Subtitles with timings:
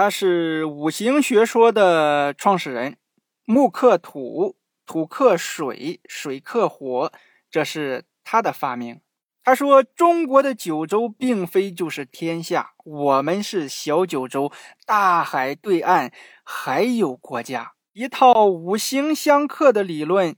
[0.00, 2.96] 他是五行学说的创始人，
[3.44, 4.56] 木克土，
[4.86, 7.12] 土克水，水克火，
[7.50, 9.02] 这是他的发明。
[9.44, 14.50] 他说：“中国的九州并非就是天下，我们是小九州，
[14.86, 16.10] 大海对岸
[16.42, 20.34] 还有国家。”一套五行相克的理论，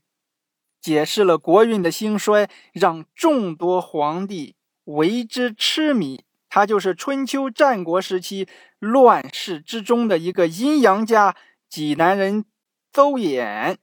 [0.81, 4.57] 解释了国运的兴衰，让众多皇帝
[4.87, 6.25] 为之痴迷。
[6.55, 8.47] 他就是春秋战国时期
[8.79, 11.35] 乱世之中的一个阴阳家，
[11.67, 12.45] 济南人
[12.93, 13.79] 邹衍。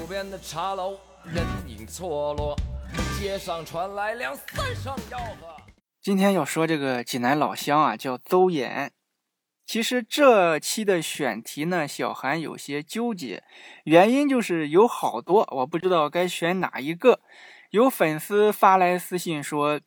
[0.00, 2.56] 路边的茶楼，人影错落，
[3.16, 5.46] 街上传来两三声吆喝。
[6.00, 8.90] 今天要说这个济南老乡啊，叫邹衍。
[9.64, 13.44] 其实这期的选题呢，小韩有些纠结，
[13.84, 17.20] 原因就是有好多，我不知道该选哪一个。
[17.70, 19.80] 有粉丝发来私信说：“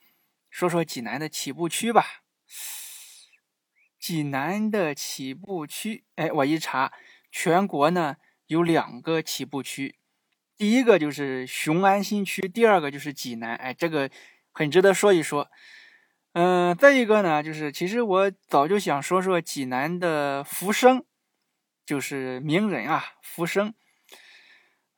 [0.55, 2.23] 说说济南的起步区吧。”
[3.99, 6.93] 济南的起步区，哎，我一查，
[7.29, 8.15] 全国呢
[8.47, 9.97] 有两个起步区，
[10.55, 14.09] 第一个就是雄安新区，第二个就是济南，哎，这个
[14.53, 15.51] 很值得说一说。
[16.31, 21.03] 嗯，再一个呢，就是其实我早就想说说济南的福生，
[21.85, 23.73] 就是名人啊，福生。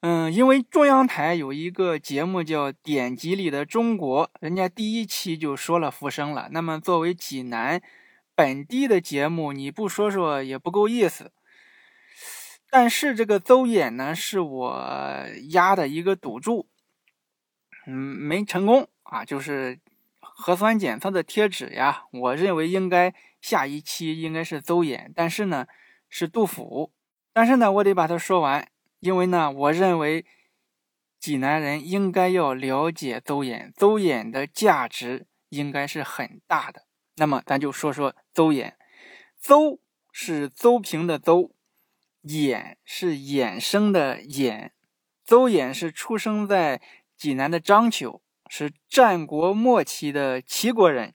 [0.02, 6.50] 嗯，因为中央台有一个节目叫《典籍里的中国》，人家第一期就说了浮生了。
[6.52, 7.81] 那么作为济南
[8.36, 11.31] 本地的节目，你不说说也不够意思。
[12.70, 16.68] 但是这个邹衍呢，是我压的一个赌注，
[17.88, 19.80] 嗯，没成功啊，就是。
[20.40, 25.66] 核酸检测的贴纸呀，我认为应该下一期应该是邹衍，但是呢
[26.09, 26.92] 是杜甫，
[27.34, 28.68] 但是呢我得把它说完，
[29.00, 30.26] 因为呢我认为
[31.20, 36.86] 济南人应该要了解邹衍，邹衍的价值应该是很大的。
[37.16, 38.73] 那么咱就说说邹衍，
[39.40, 39.80] 邹
[40.12, 41.52] 是邹平的邹，
[42.24, 44.72] 衍是衍生的衍，
[45.24, 46.81] 邹衍是出生在
[47.18, 48.22] 济南的章丘。
[48.50, 51.13] 是战国末期的齐国人，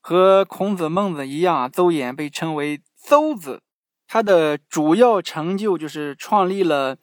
[0.00, 3.64] 和孔子、孟子一样，邹衍被称为“邹子”。
[4.06, 6.96] 他的主要成就就是创立了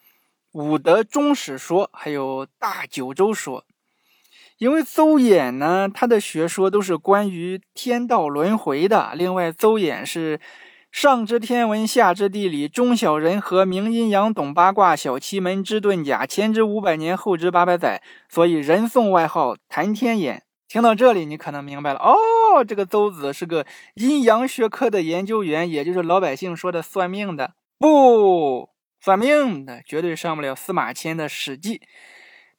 [0.52, 3.64] 五德终始说，还有大九州说。
[4.58, 9.12] 因为邹衍呢，他的学说都是关于天道轮回的。
[9.14, 10.40] 另外，邹衍是。
[10.92, 20.42] 上知天文，下知地理，中晓人和，明阴阳，懂八卦，晓奇门，知遁甲，前知五百年，后知八百载，所以人送外号谈天眼。
[20.68, 22.14] 听到这里，你可能明白了哦，
[22.64, 23.64] 这个邹子是个
[23.94, 27.54] 阴阳学科的研究员，也就是老百姓说的算命的。
[27.78, 28.70] 不，
[29.00, 31.78] 算命的绝对上不了司马迁的《史记》。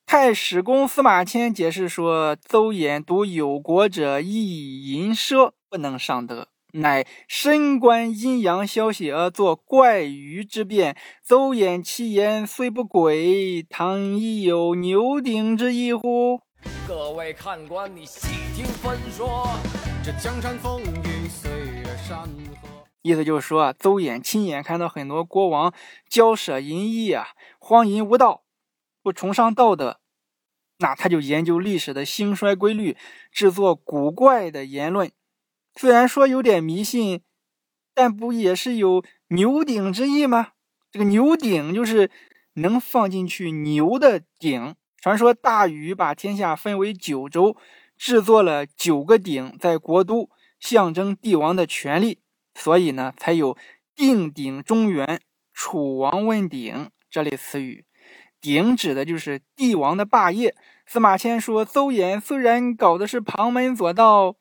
[0.05, 6.49] 太史公司马迁解释说，邹衍读有国者，亦淫奢，不能上德。
[6.73, 10.97] 乃深观阴阳消息而作怪鱼之辩。
[11.21, 16.41] 邹衍其言虽不诡，唐亦有牛鼎之意乎？
[16.87, 19.47] 各位看官，你细听分说。
[20.05, 22.85] 这江山风雨，岁月山河。
[23.03, 25.73] 意思就是说，邹衍亲眼看到很多国王
[26.11, 27.27] 骄奢淫逸啊，
[27.57, 28.43] 荒淫无道，
[29.01, 30.01] 不崇尚道德，
[30.79, 32.97] 那他就研究历史的兴衰规律，
[33.31, 35.09] 制作古怪的言论。
[35.73, 37.21] 虽然说有点迷信，
[37.93, 40.49] 但不也是有牛鼎之意吗？
[40.91, 42.11] 这个牛鼎就是
[42.55, 44.75] 能放进去牛的鼎。
[44.97, 47.55] 传说大禹把天下分为九州，
[47.97, 52.19] 制作了九个鼎在国都，象征帝王的权力，
[52.53, 53.57] 所以呢才有
[53.95, 55.21] 定鼎中原、
[55.53, 57.85] 楚王问鼎这类词语。
[58.39, 60.55] 鼎指的就是帝王的霸业。
[60.85, 64.35] 司马迁说，邹衍虽然搞的是旁门左道。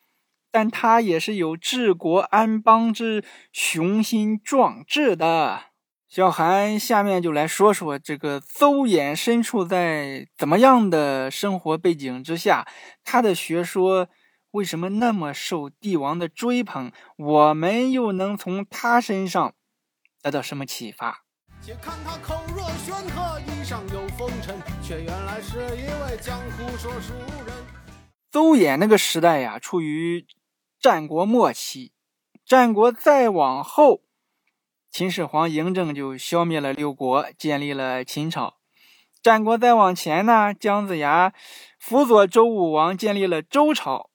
[0.54, 5.71] 但他也是有治国安邦之雄心壮志的。
[6.14, 12.68] 小韩下面就来说说这个邹衍身处在怎么样的生活背景之下，
[13.02, 14.08] 他的学说
[14.50, 16.92] 为什么那么受帝王的追捧？
[17.16, 19.54] 我们又能从他身上
[20.20, 21.24] 得到什么启发？
[21.62, 27.14] 且看他口若悬河，衣上有风尘，却原来是一位江湖说书
[27.46, 27.54] 人。
[28.30, 30.26] 邹衍那个时代呀，处于。
[30.78, 31.92] 战国末期，
[32.44, 34.02] 战国再往后，
[34.92, 38.58] 秦始皇嬴政就消灭了六国，建立了秦朝。
[39.22, 41.32] 战国再往前呢，姜子牙
[41.78, 44.10] 辅佐周武王建立了周朝。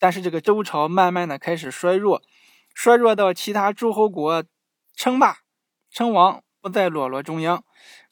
[0.00, 2.20] 但是这个周朝慢慢的开始衰弱，
[2.74, 4.44] 衰弱到其他诸侯国
[4.96, 5.36] 称霸
[5.88, 7.62] 称王，不再落落中央，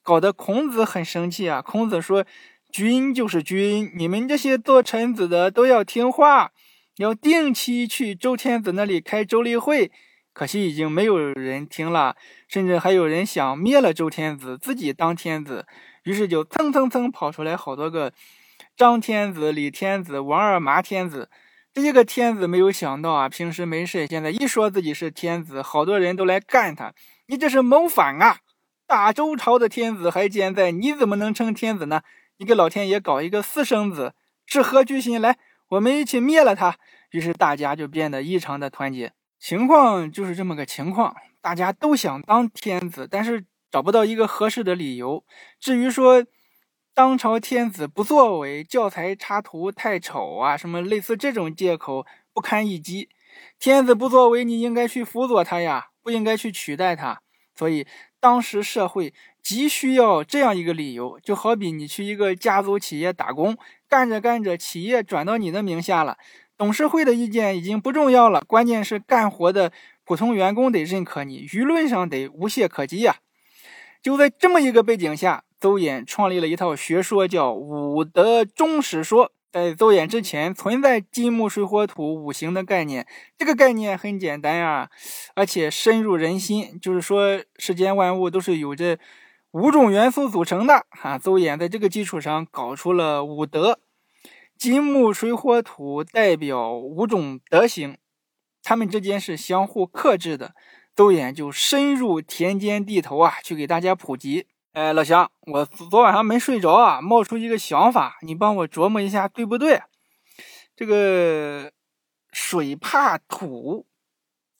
[0.00, 1.60] 搞得孔子很生气啊。
[1.60, 2.24] 孔子说
[2.72, 6.52] ：“君就是君，你们这些做臣子的都要听话。”
[6.98, 9.90] 要定期去周天子那里开周例会，
[10.32, 12.16] 可惜已经没有人听了，
[12.48, 15.66] 甚至还有人想灭了周天子，自己当天子。
[16.04, 18.12] 于是就蹭蹭蹭跑出来好多个
[18.76, 21.28] 张天子、李天子、王二麻天子。
[21.72, 26.94] 这些个天子没有想到啊，平时没事，现在一说自己是天子，好多人都来干他。
[27.26, 28.38] 你这是谋反啊！
[28.86, 32.02] 大周朝的天子还健在，你怎么能称天子呢？
[32.38, 34.14] 你给老天爷搞一个私生子，
[34.46, 35.20] 是何居心？
[35.20, 35.36] 来，
[35.68, 36.76] 我们一起灭了他。
[37.10, 39.12] 于是大家就变得异常的团结。
[39.40, 45.24] 情况就是这么个情况，大家都想当天子，但是找不到一个合适的理由。
[45.58, 46.24] 至于说
[46.92, 52.04] 当朝天子不作为，教材插图太丑啊，什么类似这种借口
[52.34, 53.08] 不堪一击。
[53.58, 57.22] 天子不作为，你应该去辅佐他呀，不应该去取代他。
[57.54, 57.86] 所以
[58.20, 63.56] 当时社会急需要这样一个理由，就好比你去一个家族企业打工，
[63.88, 66.18] 干着干着，企业转到你的名下了。
[66.60, 69.72] 董事会的意见已经不重要了，关键是干活的
[70.04, 73.16] 普通员工得认可你，舆论上得无懈可击呀。
[74.02, 79.32] 就在这么一个背景下，邹衍创立了一套学说，叫五德终始说。
[79.50, 83.06] 在邹衍之前，存在金木水火土五行的概念，
[83.38, 84.90] 这个概念很简单呀，
[85.34, 86.78] 而且深入人心。
[86.78, 88.98] 就是说，世间万物都是由这
[89.52, 90.84] 五种元素组成的。
[90.90, 93.80] 哈，邹衍在这个基础上搞出了五德。
[94.60, 97.96] 金木水火土代表五种德行，
[98.62, 100.54] 他们之间是相互克制的。
[100.94, 104.48] 邹衍就深入田间地头啊，去给大家普及。
[104.72, 109.80] 哎，老乡，我昨晚上没睡着啊，冒出一个想法，你帮我琢磨一下，对不对？
[110.76, 111.72] 这个
[112.30, 113.86] 水怕土，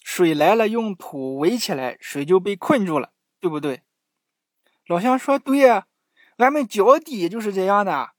[0.02, 3.82] 水来了用土围起来，水就被困住了，对不对？
[4.86, 5.88] 老乡说对呀，
[6.38, 8.12] 俺们脚底就是这样的。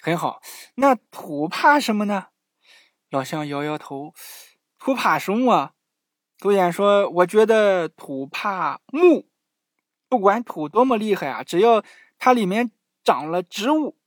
[0.00, 0.40] 很好，
[0.76, 2.28] 那土怕什么呢？
[3.10, 4.14] 老乡摇摇头，
[4.78, 5.72] 土怕什么？
[6.38, 9.28] 杜衍说：“我觉得土怕木，
[10.08, 11.84] 不管土多么厉害啊，只要
[12.18, 12.70] 它里面
[13.04, 13.98] 长了植物，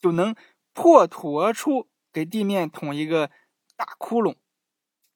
[0.00, 0.36] 就能
[0.72, 3.30] 破土而出，给地面捅一个
[3.74, 4.36] 大窟窿。”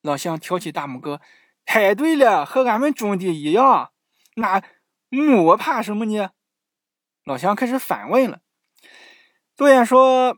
[0.03, 1.21] 老乡挑起大拇哥
[1.65, 3.93] ：“太对了，和俺们种地一样。
[4.35, 4.61] 那
[5.09, 6.31] 木怕什么呢？”
[7.23, 8.41] 老乡开始反问了。
[9.57, 10.37] 杜衍说：“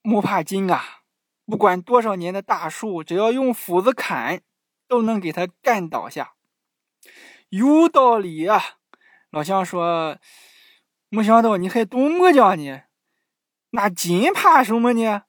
[0.00, 1.00] 木怕金啊，
[1.44, 4.42] 不管多少年的大树，只要用斧子砍，
[4.86, 6.34] 都能给它干倒下。
[7.48, 8.62] 有道理啊。”
[9.32, 10.18] 老乡说
[11.10, 12.82] ：“没想到你还懂木匠呢。
[13.70, 15.24] 那金怕什么呢？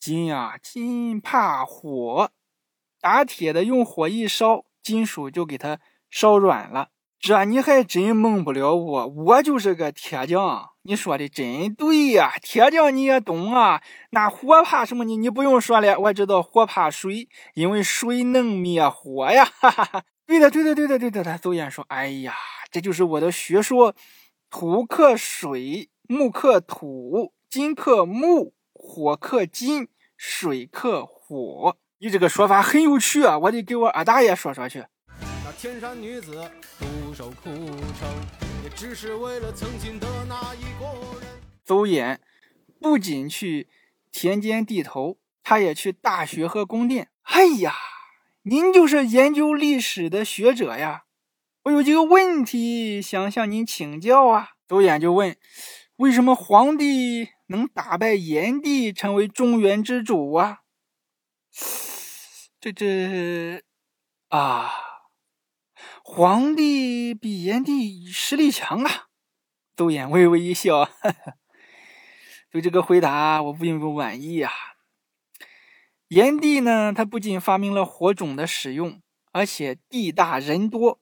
[0.00, 2.30] 金呀，金怕火。
[2.98, 6.92] 打铁的用火一烧，金属就给它烧软了。
[7.20, 13.82] 这你还真蒙不了我，我就是个铁匠。”你说的真对呀，铁匠你也懂啊。
[14.12, 15.18] 那火怕什么呢？
[15.18, 19.44] 你不用说了，我知道火怕水，因为水能灭火呀。
[19.44, 20.04] 哈哈哈。
[20.26, 21.22] 对的，对的，对的，对的。
[21.22, 22.32] 他邹衍说：“哎呀，
[22.70, 23.94] 这就是我的学说，
[24.48, 31.76] 土克水，木克土，金克木，火克金，水克火。
[31.98, 34.86] 你这个说法很有趣啊，我得给我二大爷说说去。”
[35.44, 38.47] 那天山女子独守枯城。
[38.62, 40.86] 也只是为了曾经的那一个
[41.20, 41.28] 人。
[41.64, 42.18] 邹衍
[42.80, 43.68] 不仅去
[44.10, 47.10] 田间地头，他也去大学和宫殿。
[47.22, 47.74] 哎呀，
[48.42, 51.04] 您就是研究历史的学者呀，
[51.64, 54.50] 我有几个问题想向您请教啊。
[54.66, 55.36] 邹衍就问：
[55.96, 60.60] 为什么皇帝能打败炎帝，成为中原之主啊？
[62.60, 63.62] 这这
[64.28, 64.87] 啊。
[66.10, 69.08] 皇帝比炎帝实力强啊！
[69.76, 70.88] 邹衍微微一笑，
[72.50, 74.50] 对这个回答我并不满意啊。
[76.08, 80.98] 炎帝呢，他不仅发明了火种的使用，而且地大人多，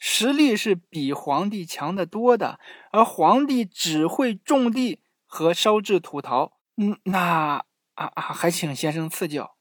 [0.00, 2.58] 实力是比皇帝强得多的。
[2.90, 9.56] 而皇帝只会种地和烧制土陶，嗯，那啊啊，还请先生赐教。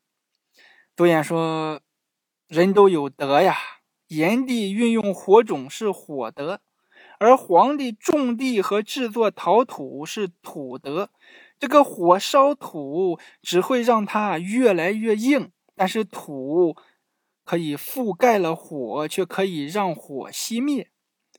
[0.96, 1.82] 邹衍说
[2.50, 3.56] ：“人都有德呀。”
[4.08, 6.62] 炎帝运用火种是火德，
[7.20, 11.10] 而皇帝种地和制作陶土是土德。
[11.60, 16.76] 这个火烧土只会让它越来越硬，但是土
[17.44, 20.90] 可以覆盖了火，却可以让火熄灭。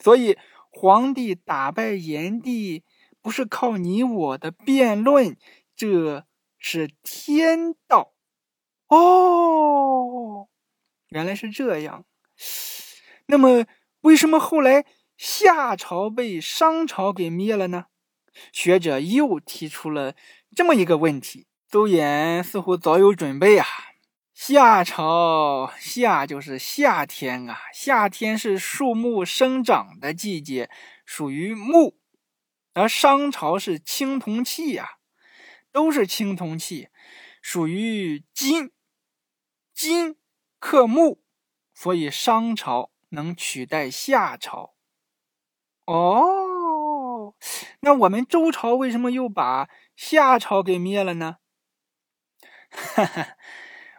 [0.01, 0.37] 所以，
[0.71, 2.83] 皇帝打败炎帝
[3.23, 5.37] 不是靠你我的辩论，
[5.77, 6.25] 这
[6.59, 8.13] 是天道。
[8.89, 10.49] 哦，
[11.09, 12.05] 原来是这样。
[13.27, 13.67] 那么，
[14.03, 14.85] 为什么后来
[15.17, 17.87] 夏朝被商朝给灭了呢？
[18.53, 20.15] 学者又提出了
[20.55, 21.47] 这么一个问题。
[21.69, 23.67] 邹衍似乎早有准备啊。
[24.33, 30.71] 夏朝，夏就是夏天啊，夏天是树木生长的季节，
[31.05, 31.99] 属于木。
[32.73, 34.99] 而商朝是青铜器呀，
[35.73, 36.89] 都是青铜器，
[37.43, 38.71] 属于金，
[39.75, 40.17] 金
[40.61, 41.21] 克木，
[41.81, 44.75] 所以商朝能取代夏朝。
[45.87, 47.35] 哦，
[47.83, 51.37] 那我们周朝为什么又把夏朝给灭了呢？
[52.69, 53.37] 哈哈。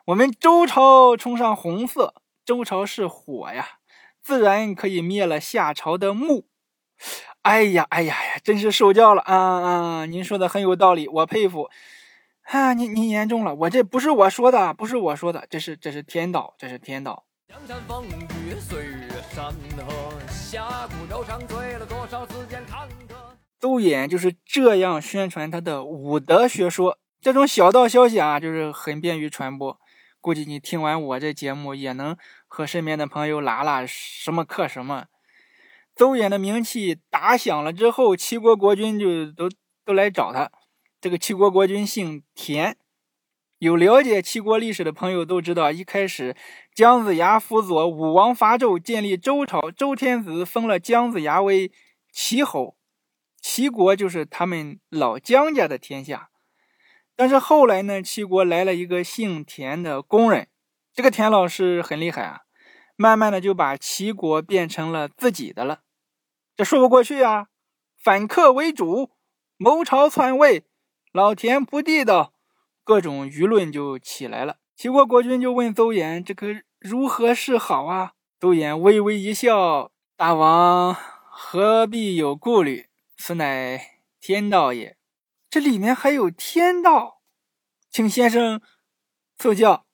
[0.07, 3.77] 我们周朝崇尚红色，周朝是火呀，
[4.21, 6.49] 自然可以灭了夏朝的木。
[7.43, 10.05] 哎呀，哎呀呀，真是受教了啊啊！
[10.05, 11.69] 您说的很有道理，我佩服。
[12.41, 17.28] 啊，您您言重了，我这不是我说的，不是我说的，这是这是天道，这是天道。
[17.49, 19.51] 江山风雨，岁月山
[19.83, 23.15] 河，侠骨柔肠，醉了多少时间坎坷
[23.59, 29.79] 邹衍就是这样宣传他的武德学说，这种小道消息啊，就是很便于传播。
[30.21, 32.15] 估计你听完我这节目，也能
[32.45, 35.05] 和身边的朋友拉拉什么克什么。
[35.95, 39.49] 邹衍的名气打响了之后，齐国国君就都
[39.83, 40.51] 都来找他。
[41.01, 42.77] 这个齐国国君姓田，
[43.57, 46.35] 有了解齐国历史的朋友都知道，一开始
[46.79, 51.73] 姜子牙辅佐武王伐纣，建立周朝，周天子封了姜子牙为
[52.09, 52.77] 齐侯，
[53.41, 56.29] 齐国就是他们老姜家的天下。
[57.17, 60.47] 但是后来呢，齐国来了一个姓田的工人，
[60.93, 62.43] 这个田老师很厉害啊，
[62.95, 65.81] 慢慢的就把齐国变成了自己的了，
[66.55, 67.47] 这说不过去啊，
[68.01, 69.11] 反客为主，
[69.57, 70.63] 谋朝篡位，
[71.11, 72.33] 老田不地道，
[72.85, 74.59] 各种舆论就起来了。
[74.77, 82.87] 齐国国君就问邹衍：“这个如何是好啊？”邹衍微微一笑：“大王何必有顾虑？
[83.17, 84.97] 此乃天道也。”
[85.49, 87.21] 这里面还有天道，
[87.89, 88.61] 请先生
[89.37, 89.87] 赐教。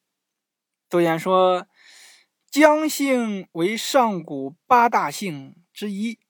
[0.88, 1.66] 邹衍说
[2.50, 6.20] ：“姜姓为上古八大姓之一，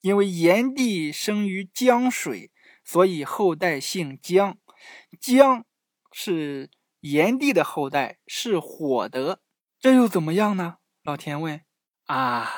[0.00, 2.50] 因为炎帝生于江水，
[2.84, 4.58] 所以后代姓姜。
[5.20, 5.64] 姜
[6.12, 6.68] 是
[7.00, 9.40] 炎帝的后代，是火德。
[9.86, 11.60] 这又怎么样呢？”老田问。
[12.06, 12.50] 啊，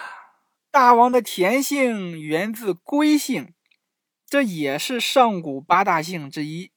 [0.70, 3.52] 大王的田姓源自龟姓。
[4.24, 6.72] 这也是上古八大姓之一，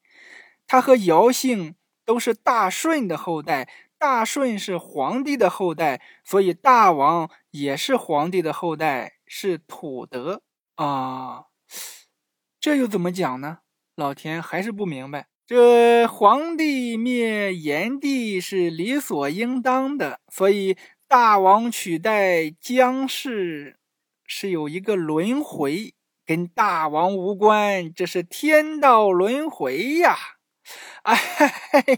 [0.68, 10.44] 他和尧姓都是大舜的后代，大舜是皇帝的后代，所以大王也是皇帝的后代，是土德
[10.76, 11.46] 啊。
[12.60, 13.60] 这又怎么讲呢？
[13.96, 15.28] 老田还是不明白。
[15.54, 20.78] 这皇帝灭炎帝是理所应当的，所以
[21.10, 23.78] 大王取代姜氏
[24.26, 25.94] 是有一个轮回。
[26.26, 30.16] 跟大王无关，这是天道轮回呀！
[31.02, 31.18] 哎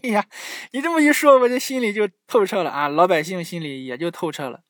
[0.10, 0.25] 呀，
[0.72, 2.88] 你这么一说，我这心里就透彻了啊！
[2.88, 4.62] 老百姓心里也就透彻了。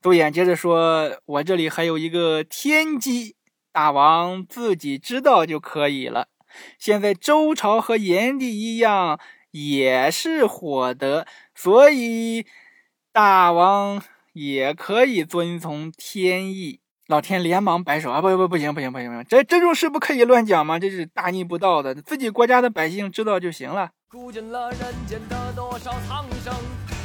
[0.00, 3.36] 杜衍接着说：“我这里还有一个天机，
[3.70, 6.28] 大王自己知道就可以了。
[6.78, 9.18] 现在周朝和炎帝一样，
[9.50, 12.46] 也是火德，所以
[13.12, 18.20] 大王也可以遵从天意。”老天连忙摆手啊！
[18.20, 19.24] 不不不行不行不行不行！
[19.28, 20.76] 这这种事不可以乱讲吗？
[20.76, 23.90] 这是大逆不道的，自己国家的百姓知道就行了。
[24.10, 26.52] 住进了人间的多少苍生，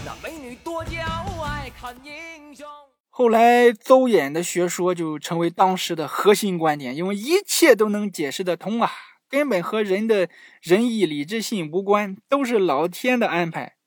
[0.04, 0.98] 那美女多娇，
[1.44, 2.66] 爱看英雄
[3.12, 8.90] 后来邹衍的学说就成为当时的核心观点，因为一切都能解释得通啊，
[9.32, 10.30] 根本和人的
[10.62, 13.78] 仁义礼智信无关，都是老天的安排。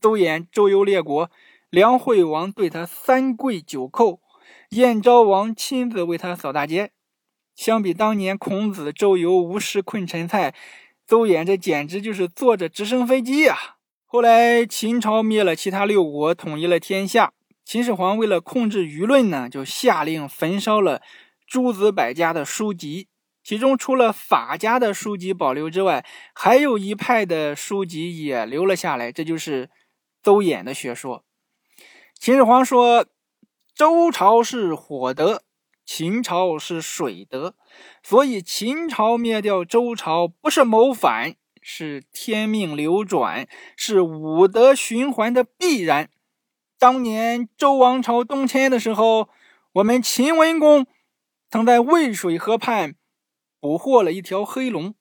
[0.00, 1.30] 邹衍周游列国，
[1.68, 4.20] 梁惠王对他三跪九叩。
[4.70, 6.92] 燕昭王亲自为他扫大街，
[7.54, 10.54] 相比当年孔子周游无食困陈蔡，
[11.06, 13.76] 邹衍这简直就是坐着直升飞机呀！
[14.06, 17.32] 后来秦朝灭了其他六国，统一了天下。
[17.64, 21.02] 秦始皇为了控制舆论呢，就下令焚烧了
[21.46, 23.08] 诸子百家的书籍，
[23.44, 29.70] 其中除了法家的书籍保留之外，还有一派的书籍也留了下来，这就是
[30.20, 31.24] 邹衍的学说。
[32.18, 33.06] 秦始皇说。
[33.76, 35.42] 周朝是火德，
[35.84, 37.56] 秦朝是水德，
[38.04, 46.08] 所以秦朝灭掉周朝不是谋反，是天命流转，是五德循环的必然。
[46.78, 49.28] 当年周王朝东迁的时候，
[49.72, 50.86] 我们秦文公
[51.50, 52.94] 曾在渭水河畔
[53.64, 54.94] 捕获了一条黑龙，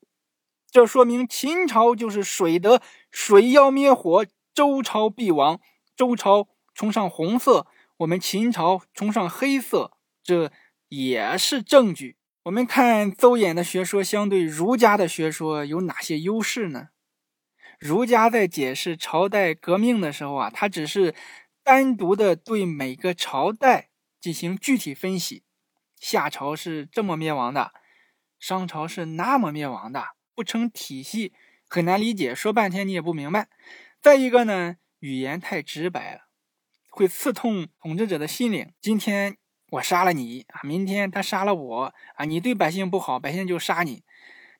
[0.71, 5.59] 这说明秦朝就是水德，水要灭火，周朝必亡。
[5.97, 7.67] 周朝崇尚红色。
[7.97, 10.49] 我们秦朝崇尚黑色，这
[10.87, 12.15] 也是证据。
[12.43, 16.87] 我们看邹衍的学说相对儒家的学说有哪些优势呢？
[17.77, 21.13] 儒家在解释朝代革命的时候啊，他只是
[21.65, 23.89] 单独的对每个朝代
[24.21, 25.43] 进行具体分析。
[25.99, 27.73] 夏朝是这么灭亡的，
[28.43, 30.03] 商朝是那么灭亡的，
[30.35, 31.31] 不成体系，
[31.69, 33.47] 很难理解，说半天你也不明白。
[34.01, 36.23] 再一个呢，语言太直白了，
[36.89, 38.73] 会刺痛统治者的心灵。
[38.81, 39.37] 今天
[39.71, 44.03] 我杀了你啊，明天他杀了我啊，你对百姓不好，百姓就杀你。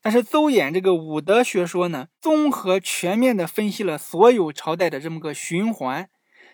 [0.02, 6.10] 但是邹衍这个武德学说呢，综合全面的分析了所有朝代的这么个循环，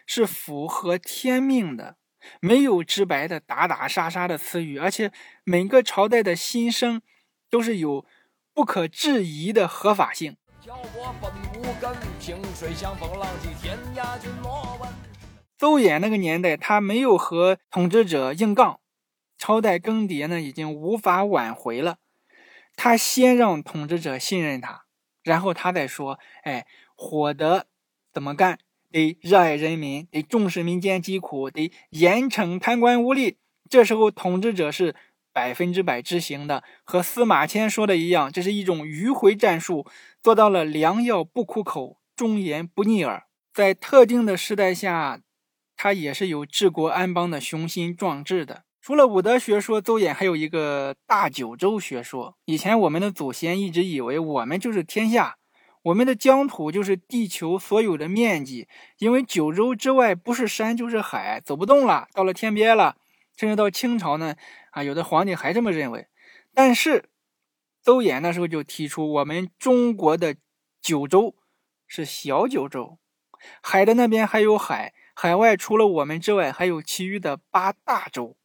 [0.07, 1.97] 是符合天命的。
[2.41, 5.11] 没有直白的打打杀杀的词语，而且
[5.43, 7.01] 每个朝代的新生
[7.49, 8.05] 都是有
[8.53, 10.37] 不可质疑的合法性。
[15.57, 18.79] 邹衍那个年代，他没有和统治者硬杠，
[19.37, 21.97] 朝代更迭呢，已经无法挽回了。
[22.75, 24.85] 他先让统治者信任他，
[25.23, 26.65] 然后他再说：“哎，
[26.95, 27.67] 火得
[28.13, 28.59] 怎么干？”
[28.91, 33.35] 得热爱人民，得重视民间疾苦，得严惩贪官污吏。
[33.69, 34.95] 这时候，统治者是
[35.39, 39.85] 百分之百执行的，和司马迁说的一样，这是一种迂回战术，
[40.21, 43.23] 做到了良药不苦口，忠言不逆耳。
[43.53, 45.21] 在特定的时代下，
[45.77, 48.63] 他也是有治国安邦的雄心壮志的。
[48.81, 52.35] 除了武德学说，邹衍还有一个大九州学说。
[52.43, 55.37] 以前我们的祖先一直以为我们就是天下。
[55.83, 58.67] 我们的疆土就是地球所有的面积，
[58.97, 62.97] 因为九州之外不是山就是海，走不动了，到了天边了。
[63.39, 64.35] 甚至到清朝呢，
[64.71, 66.09] 啊，有的皇帝还这么认为。
[66.53, 67.05] 但是
[67.81, 70.35] 邹衍那时候就提出，我们中国的
[70.81, 71.37] 九州
[71.87, 72.99] 是小九州，
[73.63, 78.35] 海的那边还有海，海外除了我们之外，还有其余的八大洲。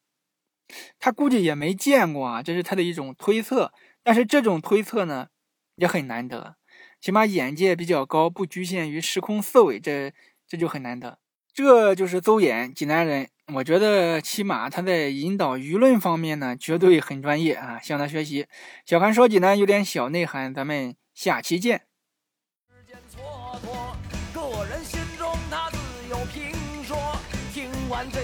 [1.00, 3.72] 他估计也没见过啊，这是他的一种推测。
[4.04, 5.26] 但是这种推测呢，
[5.74, 6.54] 也很难得。
[7.00, 10.14] 起码眼界比较高，不局限于时空思维，这
[10.46, 11.18] 这就很难得。
[11.52, 13.30] 这就是邹衍，济南人。
[13.52, 18.46] 我觉得起码他在引导舆论方面呢，绝对很专业啊，向他学习。
[18.86, 21.82] 小韩说起呢有点小内涵，咱们下期见。
[24.32, 25.76] 个人心中他自
[26.08, 26.52] 有评
[26.84, 26.96] 说，
[27.52, 28.22] 听完这